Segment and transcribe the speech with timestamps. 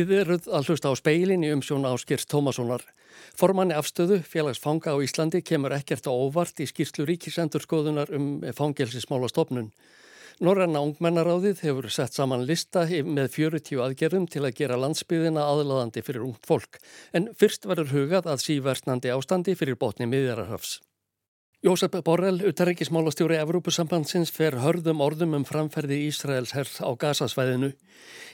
[0.00, 2.80] Þið eruð að hlusta á speilin í umsjón áskýrs Tómassonar.
[3.36, 9.68] Formanni afstöðu félagsfanga á Íslandi kemur ekkert á óvart í skýrslu ríkisendurskoðunar um fangelsismála stopnun.
[10.40, 16.24] Norranna ungmennaráðið hefur sett saman lista með 40 aðgerðum til að gera landsbyðina aðlaðandi fyrir
[16.30, 16.80] ungt fólk
[17.12, 20.78] en fyrst verður hugað að síversnandi ástandi fyrir botni miðjararhafs.
[21.60, 27.68] Jósef Borrell, utarrikismálastjóri Evrópusambandsins, fer hörðum orðum um framferði Ísraels herr á gasasvæðinu.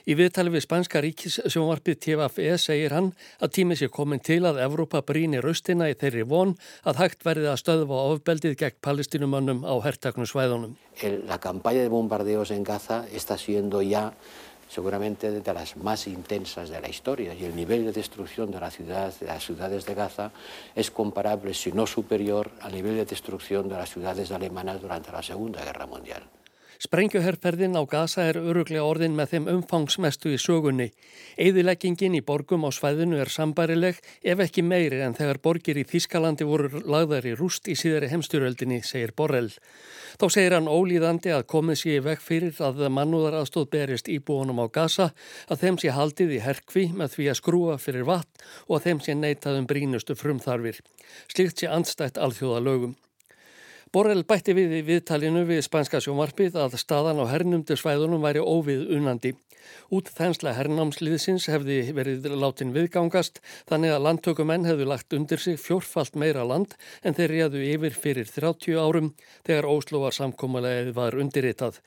[0.07, 3.09] Í viðtali við Spanska ríkissjónvarpið TFE segir hann
[3.43, 6.55] að tímið sé komin til að Evrópa brínir raustina í þeirri von
[6.87, 10.79] að hægt verði að stöðva ofbeldið gegn palestinumannum á herrtaknu svæðunum.
[11.27, 14.13] La kampæja de bombardeos en Gaza está siendo ya
[14.67, 19.25] seguramente de las más intensas de la historia y el nivel de destrucción de, de
[19.25, 20.31] las ciudades de Gaza
[20.75, 25.23] es comparable, si no superior, al nivel de destrucción de las ciudades alemanas durante la
[25.23, 26.23] Segunda Guerra Mundial.
[26.77, 30.91] Sprengjuherrferðin á Gaza er öruglega orðin með þeim umfangsmestu í sögunni.
[31.41, 36.45] Eðileggingin í borgum á svæðinu er sambarileg ef ekki meiri en þegar borgir í Þískalandi
[36.45, 39.49] voru lagðar í rúst í síðari heimstyröldinni, segir Borrell.
[40.21, 44.65] Þá segir hann ólíðandi að komið sér vekk fyrir að mannúðar aðstóð berist íbúanum á
[44.69, 45.09] Gaza,
[45.49, 49.01] að þeim sé haldið í herkvi með því að skrúa fyrir vatn og að þeim
[49.01, 50.81] sé neitað um brínustu frumþarfir.
[51.33, 52.95] Slikt sé andstætt alþjóða lögum.
[53.95, 58.83] Borrell bætti við í viðtalinu við spænska sjónvarpið að staðan á hernumdu svæðunum væri óvið
[58.97, 59.31] unandi.
[59.95, 66.19] Út þensla hernámsliðsins hefði verið látin viðgangast þannig að landtökumenn hefðu lagt undir sig fjórfalt
[66.19, 69.13] meira land en þeir réðu yfir fyrir 30 árum
[69.47, 71.79] þegar Óslóvar samkómulegið var undirritað.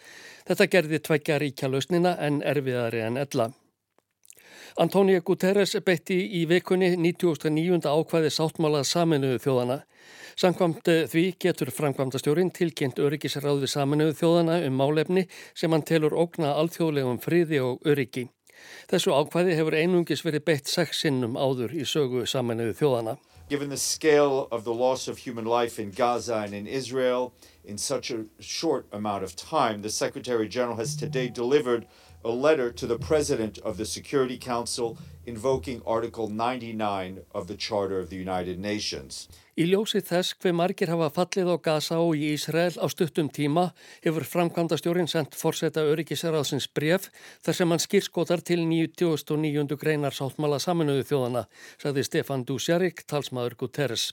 [0.49, 3.53] Þetta gerði tveggja ríkja lausnina en erfiðari en ella.
[4.79, 7.83] Antónia Guterres beitti í vikunni 1909.
[7.91, 9.79] ákvæði sáttmálað saminuðu þjóðana.
[10.39, 17.19] Samkvamt því getur framkvamdastjórin tilkynnt öryggisráði saminuðu þjóðana um málefni sem hann telur ógna alþjóðlegum
[17.25, 18.29] friði og öryggi.
[18.91, 23.17] Þessu ákvæði hefur einungis verið beitt sex sinnum áður í sögu saminuðu þjóðana.
[23.51, 27.33] Given the scale of the loss of human life in Gaza and in Israel
[27.65, 31.87] in such a short amount of time, the Secretary General has today delivered
[32.25, 37.99] a letter to the President of the Security Council invoking Article 99 of the Charter
[37.99, 39.29] of the United Nations.
[39.61, 43.67] Í ljósi þess hver margir hafa fallið á Gaza og í Ísrael á stuttum tíma
[44.05, 47.11] hefur framkvæmdastjórin sendt forseta öryggisraðsins bref
[47.45, 49.77] þar sem hann skýrskotar til 99.
[49.81, 51.45] greinar sáttmála saminuðu þjóðana,
[51.77, 54.13] sagði Stefan Dusjarik, talsmaður Guterres,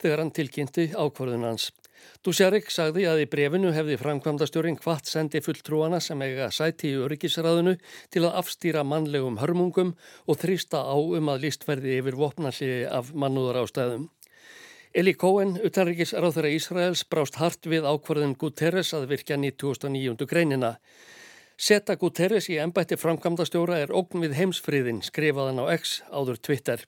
[0.00, 1.70] þegar hann tilkynnti ákvarðun hans.
[2.24, 7.76] Dusjarik sagði að í brefinu hefði framkvæmdastjórin hvart sendi fulltrúana sem eiga sæti í öryggisraðinu
[8.12, 9.94] til að afstýra mannlegum hörmungum
[10.26, 14.10] og þrýsta á um að lístverði yfir vopnalliði af mannúðar ástæðum.
[14.92, 20.26] Eli Cohen, utanrikis ráþara Ísraels, brást hart við ákvarðin Guterres að virkja 1909.
[20.26, 20.72] greinina.
[21.54, 26.82] Seta Guterres í ennbætti framkvæmdastjóra er ógn við heimsfriðin, skrifaðan á X áður Twitter.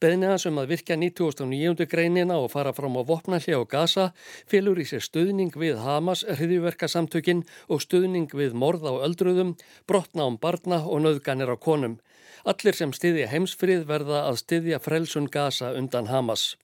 [0.00, 1.86] Beðni hans um að virkja 1909.
[1.90, 4.10] greinina og fara fram á vopnalli á Gaza
[4.50, 10.36] fylgur í sér stuðning við Hamas hriðiverkasamtökin og stuðning við morð á öldruðum, brotna um
[10.38, 11.98] barna og nöðganir á konum.
[12.46, 16.54] Allir sem styðja heimsfrið verða að styðja frelsun Gaza undan Hamas.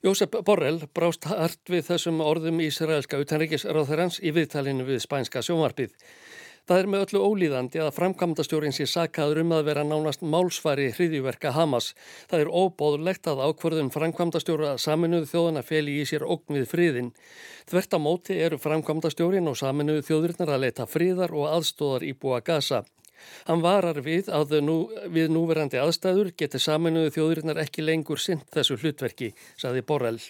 [0.00, 5.92] Jósef Borrell brást hart við þessum orðum Ísraelska utanríkisráþarans í viðtalinu við spænska sjómarpið.
[6.70, 11.50] Það er með öllu ólíðandi að framkvæmdastjórin sé sakaður um að vera nánast málsvari hriðjúverka
[11.56, 11.88] Hamas.
[12.30, 17.08] Það er óbóðlegt að ákverðun framkvæmdastjóra saminuðu þjóðana feli í sér ógn við friðin.
[17.66, 22.38] Þvert á móti eru framkvæmdastjórin og saminuðu þjóðurnar að leita friðar og aðstóðar í búa
[22.38, 22.84] Gaza.
[23.48, 24.76] Hann varar við að nú,
[25.10, 30.22] við núverandi aðstæður geti saminuðu þjóðurinnar ekki lengur sint þessu hlutverki, saði Borrell.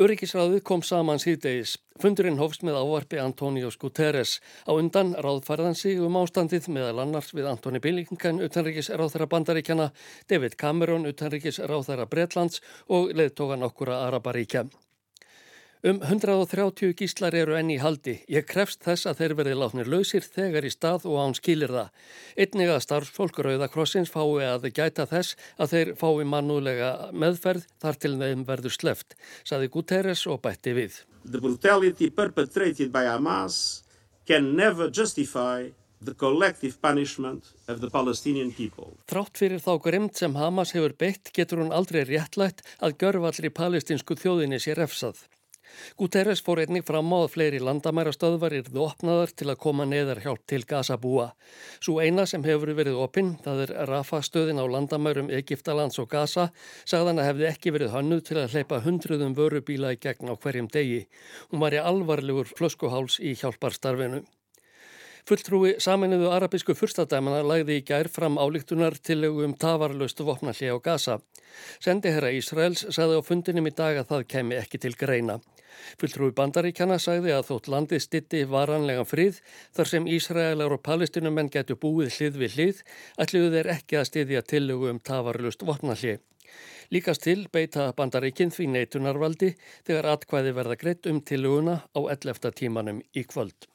[0.00, 1.74] Öryggisráðið kom saman síðdegis.
[2.00, 4.38] Fundurinn hófst með ávarfi Antóniós Guterres.
[4.64, 9.90] Á undan ráðfærðan sig um ástandið meðal annars við Antoni Billingan, utanryggisráþara bandaríkjana,
[10.24, 14.70] David Cameron, utanryggisráþara Bretlands og leðtógan okkura Araparíkja.
[15.80, 18.18] Um 130 gíslar eru enni í haldi.
[18.28, 21.88] Ég krefst þess að þeir verði látnir lausir þegar í stað og án skilir það.
[22.36, 28.12] Einnig að starfsfólk Rauðakrossins fái að gæta þess að þeir fái mannúlega meðferð þar til
[28.20, 31.00] þeim verður sleft, saði Guterres og bætti við.
[31.24, 33.80] The brutality perpetrated by Hamas
[34.28, 35.72] can never justify
[36.04, 38.92] the collective punishment of the Palestinian people.
[39.08, 44.20] Þrátt fyrir þá grimt sem Hamas hefur beitt getur hún aldrei réttlætt að görfallri palestinsku
[44.20, 45.24] þjóðinni sér efsað.
[46.00, 50.42] Guterres fór einnig fram á að fleiri landamærastöðvar yrðu opnaðar til að koma neðar hjálp
[50.48, 51.30] til Gaza-búa.
[51.82, 56.50] Svo eina sem hefur verið opinn, það er Rafa-stöðin á landamærum Egiptalands og Gaza,
[56.88, 60.72] sagðan að hefði ekki verið hannuð til að hleypa hundruðum vörubíla í gegn á hverjum
[60.72, 61.06] degi.
[61.52, 64.24] Hún var í alvarlegur flöskuháls í hjálparstarfinu.
[65.28, 71.18] Fulltrúi saminuðu arabísku fyrstadæmana lagði í gær fram álíktunar til um tafarlaustu vopnalli á Gaza.
[71.78, 75.38] Sendi herra Ísraels sagði á fundinum í dag að það kemi ekki til greina.
[76.00, 79.40] Fulltrúi bandaríkjana sagði að þótt landið stitti varanlega frið
[79.76, 82.82] þar sem Ísraelar og palestinumenn getur búið hlið við hlið
[83.24, 86.18] ætluðu þeir ekki að styðja tillögu um tafarlust vopnalli.
[86.90, 89.52] Líkast til beita bandaríkinn því neitunarvaldi
[89.86, 92.50] þegar atkvæði verða greitt um tillöguna á 11.
[92.58, 93.69] tímanum í kvöld.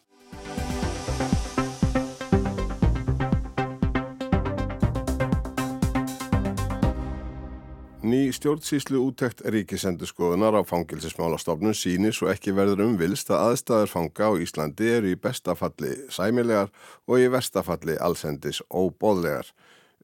[8.05, 14.31] Ný stjórnsýslu útækt ríkisendurskoðunar á fangilsismálastofnun síni svo ekki verður umvilst að aðstæður fanga á
[14.45, 16.69] Íslandi eru í bestafalli sæmilegar
[17.09, 19.49] og í verstafalli allsendis óbóðlegar.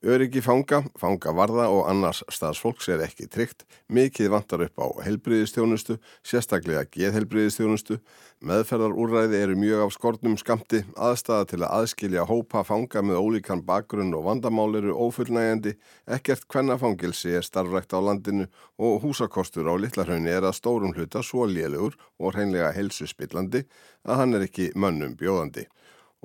[0.01, 6.87] Öryggi fanga, fangavarða og annars staðsfólks er ekki tryggt, mikið vantar upp á helbriðistjónustu, sérstaklega
[6.89, 7.99] geðhelbriðistjónustu,
[8.41, 14.17] meðferðarúræði eru mjög af skortnum skamti, aðstæða til að aðskilja hópa fanga með ólíkan bakgrunn
[14.17, 15.77] og vandamál eru ófullnægjandi,
[16.17, 18.49] ekkert hvennafangilsi er starfrækt á landinu
[18.81, 23.67] og húsakostur á Littlarhaunni er að stórum hluta svo lélugur og hreinlega helsuspillandi
[24.09, 25.69] að hann er ekki mönnum bjóðandi.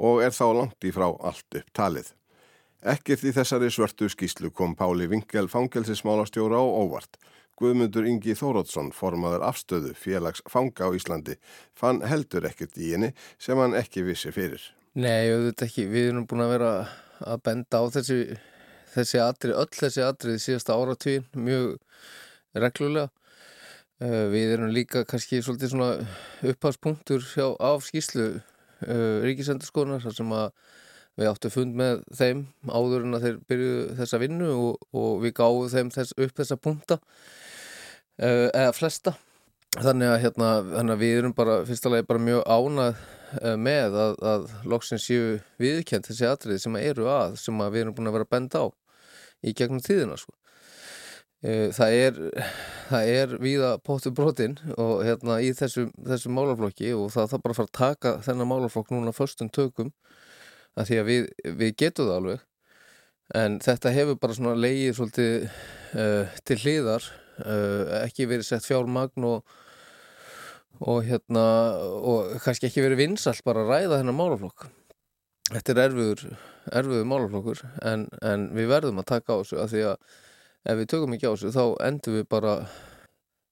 [0.00, 2.17] Og er þá langt í frá allt upp talið.
[2.87, 7.17] Ekkert í þessari svörtu skýslu kom Páli Vinkel fangelsismálastjóra á óvart.
[7.59, 11.35] Guðmundur Ingi Þórótsson, formaður afstöðu félags fanga á Íslandi,
[11.75, 13.11] fann heldur ekkert í henni
[13.43, 14.62] sem hann ekki vissi fyrir.
[14.94, 15.88] Nei, auðvitað ekki.
[15.91, 16.71] Við erum búin að vera
[17.27, 18.21] að benda á þessi,
[18.94, 21.75] þessi atrið, öll þessi atrið síðasta áratvín, mjög
[22.55, 23.11] reglulega.
[23.99, 25.91] Eh, við erum líka kannski svolítið svona
[26.53, 27.27] upphagspunktur
[27.59, 28.37] af skýslu
[29.27, 30.50] ríkisendurskoðunar þar sem að
[31.17, 35.33] Við áttum fund með þeim áður en að þeir byrjuðu þessa vinnu og, og við
[35.39, 36.99] gáðum þeim þess, upp þessa punta
[38.21, 39.15] uh, eða flesta.
[39.77, 42.99] Þannig að, hérna, þannig að við erum bara fyrstulega bara mjög ánað
[43.41, 47.85] uh, með að, að loksins séu viðkjönd þessi atriði sem eru að, sem að við
[47.87, 48.67] erum búin að vera benda á
[49.41, 50.19] í gegnum tíðina.
[50.21, 50.37] Sko.
[51.41, 52.21] Uh, það er,
[52.91, 57.57] það er viða póttu brotinn og hérna í þessu, þessu málaflokki og það þarf bara
[57.57, 59.95] að fara að taka þennan málaflokk núna förstum tökum
[60.76, 61.28] að því að við,
[61.61, 62.44] við getum það alveg
[63.40, 67.06] en þetta hefur bara svona leið svolítið uh, til hliðar
[67.43, 69.56] uh, ekki verið sett fjármagn og,
[70.84, 71.46] og hérna
[71.99, 74.69] og kannski ekki verið vinsall bara að ræða þennan málaflokk
[75.52, 76.23] þetta er erfiður,
[76.75, 80.14] erfiður málaflokkur en, en við verðum að taka á þessu að því að
[80.67, 82.55] ef við tökum ekki á þessu þá endur við bara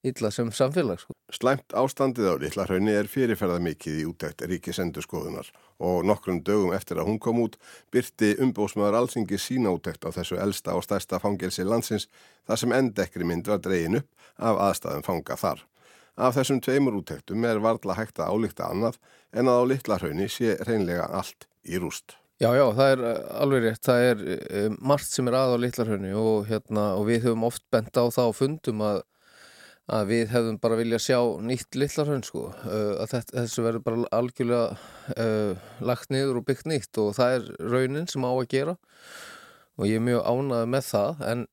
[0.04, 1.00] illa sem samfélag.
[1.00, 1.13] Sko.
[1.32, 5.46] Slæmt ástandið á Littlarhaunni er fyrirferða mikið í útækt ríkisendurskoðunar
[5.80, 7.56] og nokkrum dögum eftir að hún kom út
[7.94, 12.10] byrti umbósmaður allsingi sína útækt á þessu elsta og stærsta fangelsi landsins
[12.44, 15.64] þar sem endekri mynd var dreyin upp af aðstæðum fanga þar.
[16.14, 19.00] Af þessum tveimur útæktum er varðla hægt að álíkta annað
[19.32, 22.18] en að á Littlarhaunni sé reynlega allt í rúst.
[22.42, 23.82] Já, já, það er eh, alveg rétt.
[23.86, 24.22] Það er
[24.60, 28.04] um, margt sem er að á Littlarhaunni og, hérna, og við höfum oft bent á
[28.04, 29.02] það og fundum að
[29.92, 32.46] að við hefðum bara vilja sjá nýtt litlarhönn sko.
[32.64, 34.78] Að þessu verður bara algjörlega
[35.20, 38.76] uh, lagt niður og byggt nýtt og það er raunin sem á að gera.
[39.76, 41.46] Og ég er mjög ánaði með það en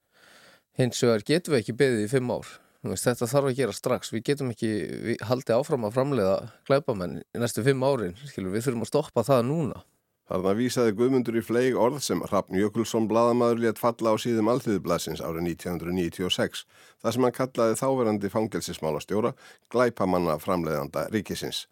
[0.79, 2.57] hins vegar getum við ekki beðið í fimm ár.
[2.81, 4.13] Veist, þetta þarf að gera strax.
[4.13, 4.71] Við getum ekki
[5.11, 6.37] við haldið áfram að framleiða
[6.69, 9.83] glæbamenn í næstu fimm árin Skilur, við þurfum að stoppa það núna
[10.31, 15.19] Þarna vísaði Guðmundur í fleig orð sem Hrafn Jökulsson bladamadur létt falla á síðum alþýðublasins
[15.19, 16.61] árið 1996
[17.03, 19.33] þar sem hann kallaði þáverandi fangelsismálastjóra
[19.75, 21.65] glæpamanna framleiðanda ríkisins.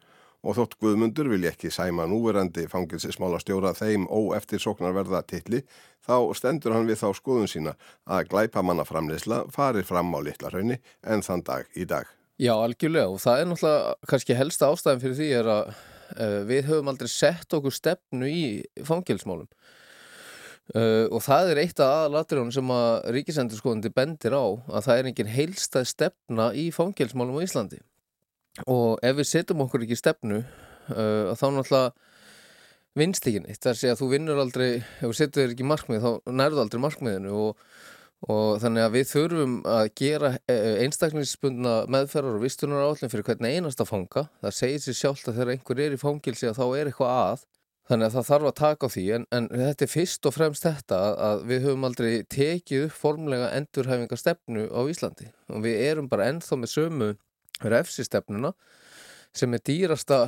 [0.44, 5.62] Og þótt Guðmundur vilja ekki sæma núverandi fangelsismálastjóra þeim óeftir sóknarverða tilli
[6.04, 11.24] þá stendur hann við þá skoðun sína að glæpamanna framleiðsla farir fram á litlarhaunni en
[11.24, 12.12] þann dag í dag.
[12.36, 15.72] Já, algjörlega og það er náttúrulega kannski helsta ástæðin fyrir því er að
[16.50, 18.44] við höfum aldrei sett okkur stefnu í
[18.88, 19.50] fangilsmálum
[20.76, 25.10] uh, og það er eitt af aðalatriðunum sem að ríkisendurskóðandi bendir á að það er
[25.12, 27.82] engin heilstað stefna í fangilsmálum á Íslandi.
[28.68, 31.94] Og ef við setjum okkur ekki stefnu uh, þá náttúrulega
[32.98, 36.06] vinst ekki neitt, það er að þú vinnur aldrei ef við setjum þér ekki markmið
[36.06, 37.36] þá nærðu aldrei markmiðinu.
[37.48, 37.66] Og
[38.28, 43.56] og þannig að við þurfum að gera eh, einstaklingsbundna meðferðar og vistunar áallin fyrir hvernig
[43.56, 44.26] einasta fanga.
[44.44, 47.46] Það segir sér sjálft að þegar einhver er í fangilsi að þá er eitthvað að.
[47.90, 49.06] Þannig að það þarf að taka á því.
[49.16, 51.00] En, en þetta er fyrst og fremst þetta
[51.30, 55.32] að við höfum aldrei tekið upp formlega endurhæfingarstefnu á Íslandi.
[55.50, 57.10] Og við erum bara ennþá með sömu
[57.64, 58.54] refsistefnuna
[59.36, 60.20] sem er dýrasta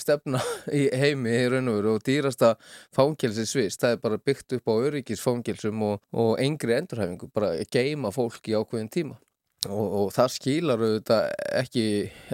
[0.00, 0.40] stefna
[0.72, 2.54] í heimi í raun og veru og dýrasta
[2.94, 8.12] fangilsi svist, það er bara byggt upp á öryggisfangilsum og, og engri endurhæfingu, bara geima
[8.14, 9.18] fólk í ákveðin tíma.
[9.70, 11.28] Og, og það skilar auðvitað
[11.60, 11.84] ekki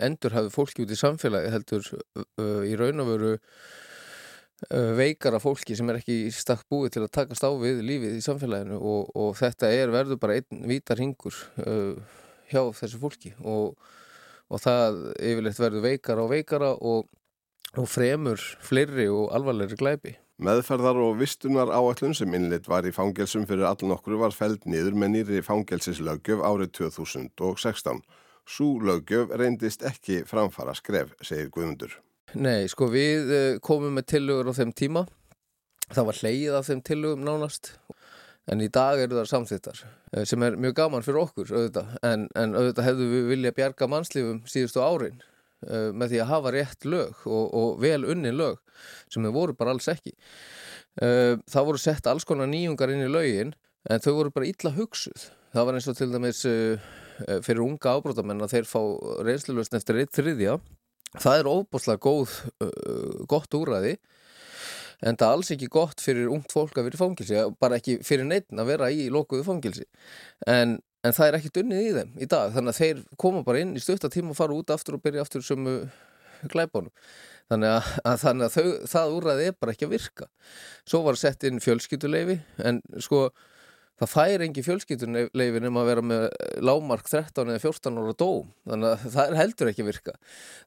[0.01, 3.35] endurhæfu fólki út í samfélagi heldur uh, í raun og veru
[4.99, 8.79] veikara fólki sem er ekki stakk búið til að takast á við lífið í samfélaginu
[8.81, 11.95] og, og þetta er verður bara einn vítar hingur uh,
[12.51, 13.77] hjá þessu fólki og,
[14.51, 17.07] og það yfirleitt verður veikara og veikara og,
[17.77, 20.15] og fremur fleiri og alvarleiri glæpi.
[20.39, 24.95] Meðferðar og vistunar áallun sem innlitt var í fangelsum fyrir all nokkru var feld niður
[24.95, 28.03] með nýri fangelsislaugjöf árið 2016.
[28.49, 31.99] Sú laugjöf reyndist ekki framfara skref, segir Guðmundur.
[32.39, 35.05] Nei, sko við eh, komum með tillögur á þeim tíma.
[35.91, 37.73] Það var hleyið af þeim tillögum nánast.
[38.49, 41.99] En í dag eru það samþittar eh, sem er mjög gaman fyrir okkur auðvitað.
[42.07, 45.19] En, en auðvitað hefðu við vilja bjarga mannslífum síðustu árin
[45.67, 48.61] uh, með því að hafa rétt lög og, og vel unni lög
[49.11, 50.15] sem þau voru bara alls ekki.
[51.01, 53.55] Uh, það voru sett alls konar nýjungar inn í lögin
[53.89, 55.29] en þau voru bara illa hugsuð.
[55.55, 56.91] Það var eins og til dæmis uh,
[57.43, 58.81] fyrir unga ábrótamenn að þeir fá
[59.27, 60.59] reynslulösn eftir eitt þriðja
[61.17, 62.35] það er óbúslega góð,
[63.31, 63.95] gott úræði
[65.07, 67.99] en það er alls ekki gott fyrir ungt fólk að vera í fangilsi bara ekki
[68.07, 69.87] fyrir neitt að vera í lokuðu fangilsi
[70.51, 73.63] en, en það er ekki dunnið í þeim í dag þannig að þeir koma bara
[73.63, 75.69] inn í stöttatíma og fara út aftur og byrja aftur sem
[76.51, 76.93] glæbónum
[77.49, 80.27] þannig að, að, þannig að þau, það úræði er bara ekki að virka.
[80.89, 82.39] Svo var sett inn fjölskyttuleifi
[82.69, 83.29] en sko
[83.99, 86.25] það fær engi fjölskyttunleifin um að vera með
[86.65, 90.15] lámark 13 eða 14 ára dóm þannig að það heldur ekki virka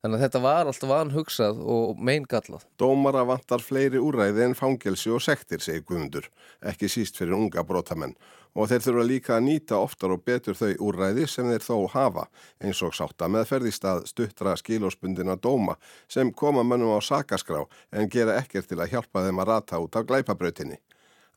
[0.02, 2.68] þannig að þetta var alltaf vanhugsað og meingallað.
[2.82, 6.28] Dómara vantar fleiri úræði en fangelsi og sektir segir Guðmundur,
[6.66, 8.18] ekki síst fyrir unga brotamenn
[8.52, 12.28] og þeir þurfa líka að nýta oftar og betur þau úræði sem þeir þó hafa
[12.60, 15.78] eins og sátta með ferðistað stuttra skilósbundina dóma
[16.12, 19.96] sem koma mönnum á sakaskrá en gera ekkert til að hjálpa þeim að rata út
[19.96, 20.82] af glæpabrautinni.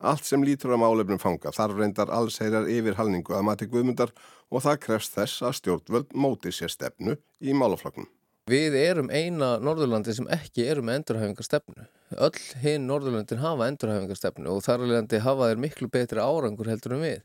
[0.03, 4.11] Allt sem lítur á málefnum fanga þarf reyndar alls heyrar yfir halningu að mati guðmundar
[4.51, 8.09] og það krefst þess að stjórnvöld móti sér stefnu í málafloknum.
[8.51, 11.87] Við erum eina Norðurlandi sem ekki eru með endurhæfingarstefnu.
[12.27, 17.01] Öll hinn Norðurlandin hafa endurhæfingarstefnu og þar alveg hafa þeir miklu betri árangur heldur en
[17.07, 17.23] við.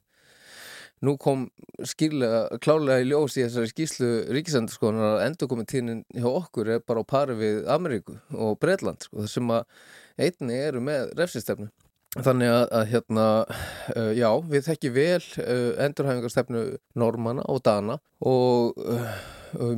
[1.04, 1.46] Nú kom
[1.88, 7.08] skýrlega, klálega í ljós í þessari skýslu ríkisendurskoðunar að endurkomitínin hjá okkur er bara á
[7.08, 9.64] pari við Ameríku og Breitland sko, þessum að
[10.20, 11.70] einni eru með refsistefnu.
[12.11, 13.25] Þannig að, að hérna,
[13.95, 16.62] uh, já, við þekkjum vel uh, endurhæfingarstefnu
[16.99, 19.21] normanna og dana og uh,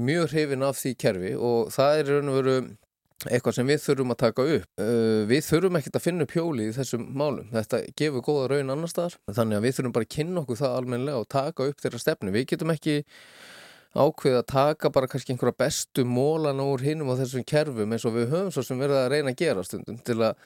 [0.01, 2.55] mjög hrifin af því kerfi og það er raun og veru
[3.29, 4.81] eitthvað sem við þurfum að taka upp.
[5.31, 7.53] Við þurfum ekkert að finna upp hjóli í þessum málum.
[7.53, 9.15] Þetta gefur góða raun annar staðar.
[9.31, 12.33] Þannig að við þurfum bara að kynna okkur það almenlega og taka upp þeirra stefnu.
[12.35, 12.97] Við getum ekki
[13.95, 18.17] ákveð að taka bara kannski einhverja bestu mólan úr hinnum á þessum kerfum eins og
[18.17, 20.43] við höfum svo sem verða að reyna að gera stundum til að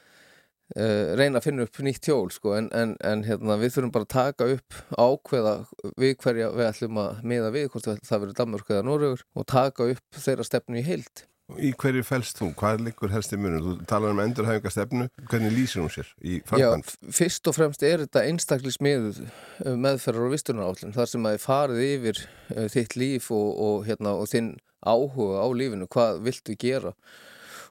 [0.75, 4.03] Uh, reyna að finna upp nýtt hjól sko, en, en, en hérna, við þurfum bara
[4.03, 5.53] að taka upp ákveða
[5.95, 9.87] við hverja við ætlum að miða við, hvort það verður Danmörk eða Norrögur og taka
[9.93, 11.23] upp þeirra stefnu í heild.
[11.63, 12.49] Í hverju fælst þú?
[12.59, 13.63] Hvað liggur helst í munum?
[13.63, 16.91] Þú talar um endurhæfinga stefnu, hvernig lýsir hún sér í framkvæmd?
[16.91, 19.21] Já, fyrst og fremst er þetta einstaklis með
[19.63, 24.17] meðferðar og vistunarállin, þar sem að þið farið yfir uh, þitt líf og, og, hérna,
[24.19, 24.51] og þinn
[24.83, 26.91] áhuga á lífinu, hvað viltu gera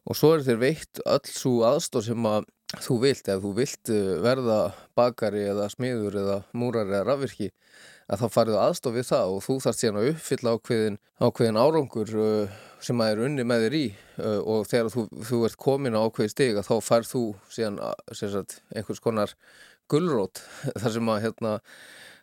[0.07, 3.91] og svo er þér veitt öll svo aðstór sem að þú vilt, ef þú vilt
[3.95, 4.61] eh, verða
[4.99, 7.51] bakari eða smiður eða múrari eða rafvirki
[8.11, 12.13] að þá farið aðstof við það og þú þarfst síðan að uppfylla ákveðin, ákveðin árangur
[12.23, 15.99] uh, sem að er unni með þér í uh, og þegar þú, þú ert komin
[15.99, 17.23] á ákveði stig að þá farð þú
[17.57, 17.81] síðan
[18.15, 19.35] sagt, einhvers konar
[19.91, 20.43] gullrót
[20.81, 21.57] þar sem að hérna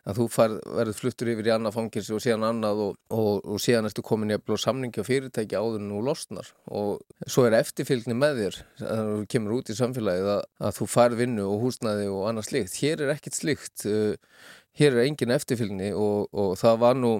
[0.04, 3.62] að þú far, verður fluttur yfir í annað fangilsi og síðan annað og, og, og
[3.62, 6.50] síðan ertu komin í að blóða samningi og fyrirtæki áður en þú losnar.
[6.68, 10.76] Og svo er eftirfylgni með þér þannig að þú kemur út í samfélagið að, að
[10.80, 14.12] þú far vinnu og húsnaði og annað slikt hér er ekkit slikt uh,
[14.78, 17.14] hér er engin eftirfylgni og, og það var nú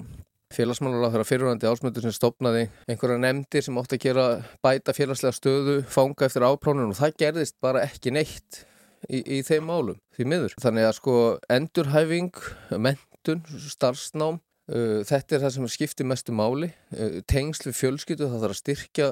[0.55, 4.27] félagsmálar á þeirra fyrirhandi ásmöndur sem stopnaði einhverja nefndir sem ótti að gera
[4.63, 8.63] bæta félagslega stöðu, fanga eftir áprónun og það gerðist bara ekki neitt
[9.09, 10.57] í, í þeim málum, því miður.
[10.63, 11.15] Þannig að sko
[11.53, 12.43] endurhæfing,
[12.77, 14.41] mentun, starfsnám,
[14.73, 16.73] uh, þetta er það sem skiptir mestu máli.
[16.95, 19.09] Uh, tengsl við fjölskyttu, það þarf að styrkja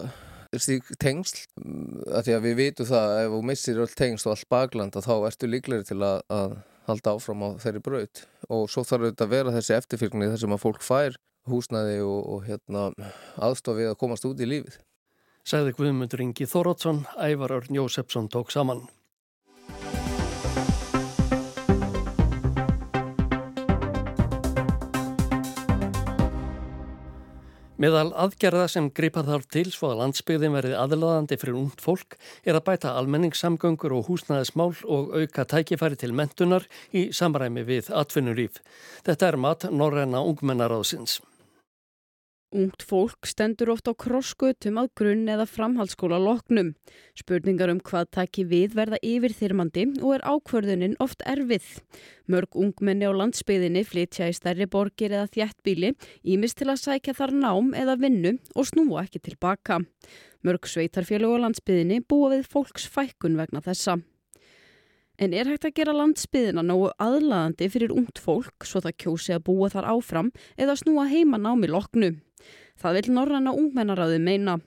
[1.00, 1.46] tengsl,
[2.12, 5.14] að því að við vitum það ef þú missir öll tengsl og allt baklanda þá
[5.30, 6.56] ertu líklegri til að, að
[6.90, 10.56] halda áfram á þeirri braut og svo þarf þetta að vera þessi eftirfyrkni þar sem
[10.56, 11.16] að fólk fær
[11.48, 12.88] húsnaði og, og hérna,
[13.42, 14.76] aðstofið að komast út í lífið.
[15.48, 18.84] Segði Guðmundur Ingi Þórótsson, Ævar Örn Jósefsson tók saman.
[27.82, 32.14] Meðal aðgerða sem gripar þarf til svo að landsbyggðin verði aðlaðandi fyrir ungt fólk
[32.46, 38.62] er að bæta almenningssamgöngur og húsnæðismál og auka tækifæri til mentunar í samræmi við atvinnulíf.
[39.02, 41.18] Þetta er mat Norræna ungmennaráðsins.
[42.52, 46.74] Ungt fólk stendur oft á krossgötum að grunn eða framhaldsskóla loknum.
[47.16, 51.64] Spurningar um hvað taki við verða yfirþyrmandi og er ákvörðunin oft erfið.
[52.28, 55.94] Mörg ungmenni á landsbyðinni flytja í stærri borgir eða þjættbíli,
[56.28, 59.80] ímist til að sækja þar nám eða vinnu og snúa ekki tilbaka.
[60.44, 64.02] Mörg sveitarfélög á landsbyðinni búa við fólks fækkun vegna þessa.
[65.16, 69.44] En er hægt að gera landsbyðina nógu aðlaðandi fyrir ungt fólk svo það kjósi að
[69.48, 70.30] búa þar áfram
[70.60, 72.12] eða snúa heima námi loknu?
[72.80, 74.58] Það vil Norranna ungmennaráði meina.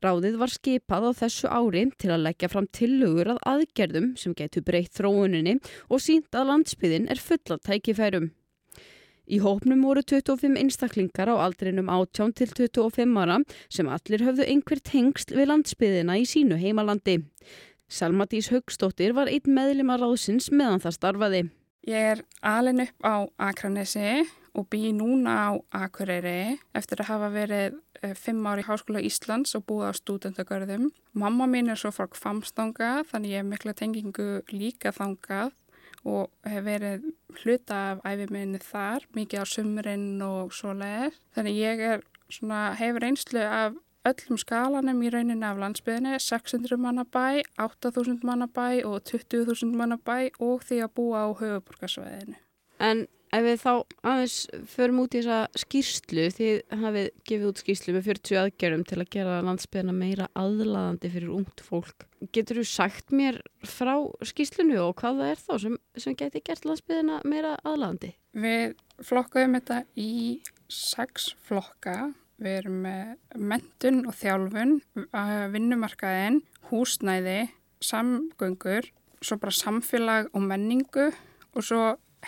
[0.00, 4.64] Ráðið var skipað á þessu ári til að leggja fram tillögur að aðgerðum sem getur
[4.64, 5.58] breytt þróuninni
[5.90, 8.30] og sínt að landsbyðin er fulla tækifærum.
[9.30, 13.36] Í hópnum voru 25 einstaklingar á aldrinum 18 til 25 ára
[13.68, 17.20] sem allir höfðu einhver tengst við landsbyðina í sínu heimalandi.
[17.90, 21.42] Selma Dís Högstóttir var einn meðlima ráðsins meðan það starfaði.
[21.86, 23.16] Ég er alin upp á
[23.50, 25.50] Akranesi og bý núna á
[25.84, 30.90] Akureyri eftir að hafa verið eh, fimm ári í Háskóla Íslands og búið á stúdendagörðum.
[31.12, 35.52] Mamma mín er svo frá kvamstanga þannig ég hef mikla tengingu líka þangað
[36.08, 37.10] og hef verið
[37.42, 41.16] hluta af æfiminni þar, mikið á sumurinn og svo leiðir.
[41.36, 43.76] Þannig ég er svona, hefur einslu af
[44.08, 49.98] öllum skalanum í rauninni af landsbyðinni 600 manna bæ, 8000 manna bæ og 20.000 manna
[50.00, 52.38] bæ og því að búa á höfuborgarsvæðinu.
[52.80, 53.06] En
[53.36, 53.72] ef við þá
[54.12, 54.36] aðeins
[54.72, 56.50] förum út í þessa skýrslu, því
[56.82, 61.64] hafið gefið út skýrslu með 40 aðgerðum til að gera landsbyðina meira aðlaðandi fyrir ungt
[61.66, 62.06] fólk.
[62.34, 63.94] Getur þú sagt mér frá
[64.30, 68.14] skýrslunu og hvað það er þá sem, sem geti gert landsbyðina meira aðlaðandi?
[68.40, 70.10] Við flokkaðum þetta í
[70.70, 74.78] sex flokka Við erum með mentun og þjálfun,
[75.52, 76.38] vinnumarkaðin,
[76.70, 77.50] húsnæði,
[77.84, 78.88] samgöngur,
[79.20, 81.82] svo bara samfélag og menningu og svo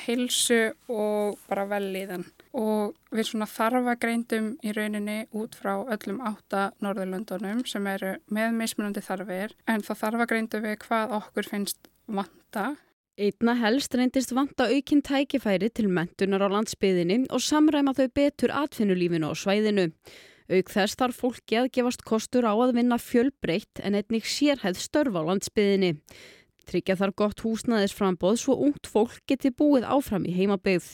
[0.05, 2.25] heilsu og bara velliðan.
[2.59, 9.05] Og við svona þarfagreindum í rauninni út frá öllum átta Norðurlöndunum sem eru með mismunandi
[9.05, 12.73] þarfir en það þarfagreindum við hvað okkur finnst vanta.
[13.21, 19.29] Einna helst reyndist vanta aukinn tækifæri til mentunar á landsbyðinni og samræma þau betur atfinnulífinu
[19.29, 19.91] á svæðinu.
[20.53, 25.15] Auk þess þarf fólki að gefast kostur á að vinna fjölbreytt en einnig sérhæð störf
[25.17, 25.93] á landsbyðinni.
[26.69, 30.89] Tryggja þar gott húsnaðisframbóð svo ungt fólk geti búið áfram í heimabeyð.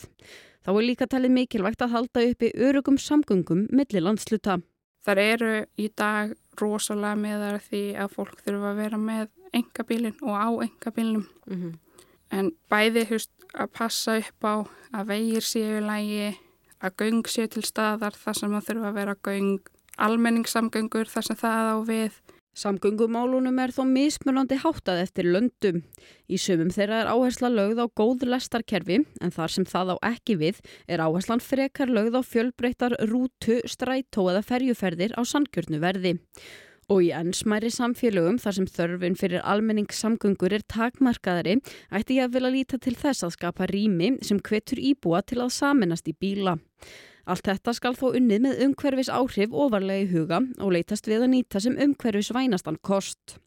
[0.65, 4.59] Þá er líka talið mikilvægt að halda uppi örugum samgöngum millir landsluta.
[5.05, 10.35] Þar eru í dag rosalega meðar því að fólk þurfa að vera með engabílin og
[10.35, 11.29] á engabílinum.
[11.47, 11.77] Mm -hmm
[12.33, 14.55] en bæði húst að passa upp á
[14.93, 16.33] að vegir séu lægi,
[16.79, 21.39] að göng séu til staðar þar sem það þurfa að vera göng, almenningssamgöngur þar sem
[21.39, 22.19] það á við.
[22.59, 25.83] Samgöngumálunum er þó mismunandi háttað eftir löndum.
[26.27, 30.35] Í sumum þeirra er áhersla lögð á góð lestarkerfi en þar sem það á ekki
[30.41, 30.59] við
[30.91, 36.17] er áherslan frekar lögð á fjölbreyttar rútu, strætó eða ferjuferðir á sangjörnu verði.
[36.89, 41.59] Og í ennsmæri samfélögum þar sem þörfin fyrir almenningssamgöngur er takmarkaðari
[41.95, 45.53] ætti ég að vilja líta til þess að skapa rými sem hvetur íbúa til að
[45.61, 46.57] saminast í bíla.
[47.29, 51.31] Allt þetta skal þó unnið með umhverfis áhrif ofarlega í huga og leytast við að
[51.35, 53.37] nýta sem umhverfis vænastan kost.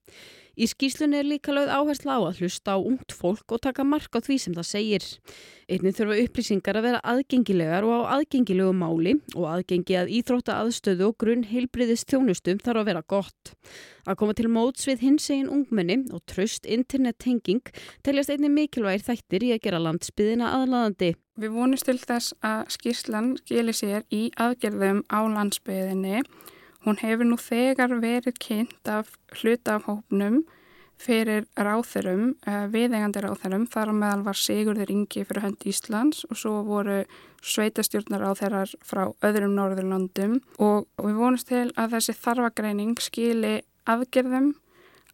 [0.52, 4.12] Í skýslunni er líka lögð áhersla á að hlusta á ungt fólk og taka mark
[4.12, 5.06] á því sem það segir.
[5.72, 11.08] Einnig þurfa upplýsingar að vera aðgengilegar og á aðgengilegu máli og aðgengi að íþrótta aðstöðu
[11.08, 13.54] og grunn heilbriðist þjónustum þarf að vera gott.
[14.04, 17.64] Að koma til móts við hins egin ungmenni og tröst internettenging
[18.04, 21.14] teljast einnig mikilvægir þættir í að gera landsbyðina aðlaðandi.
[21.40, 26.26] Við vonumst til þess að skýrslan skilir sér í aðgerðum á landsbyðinni
[26.82, 30.42] Hún hefur nú þegar verið kynnt af hluta af hópnum
[31.02, 36.62] fyrir ráþurum, eh, viðegandi ráþurum, þar meðal var Sigurður Ingi fyrir hönd Íslands og svo
[36.66, 37.04] voru
[37.42, 44.54] sveitastjórnar ráþurar frá öðrum Norðurlandum og við vonumst til að þessi þarfagreining skili aðgerðum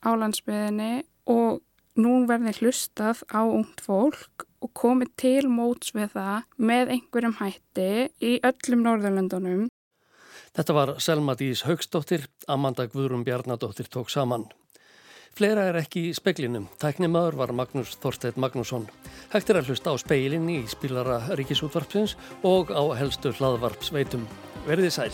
[0.04, 0.92] á landsbyðinni
[1.26, 1.62] og
[1.96, 7.90] nú verði hlustað á ungt fólk og komið til móts við það með einhverjum hætti
[8.20, 9.68] í öllum Norðurlandunum
[10.56, 14.48] Þetta var Selma Dís Haugstóttir, Amanda Guðrum Bjarnadóttir tók saman.
[15.38, 16.66] Fleira er ekki í speklinum.
[16.82, 18.88] Tæknimaður var Magnús Þorstedt Magnússon.
[19.30, 24.26] Hægt er að hlusta á speilin í spilara Ríkisútvarpsins og á helstu hlaðvarpsveitum.
[24.66, 25.12] Verðið sæl.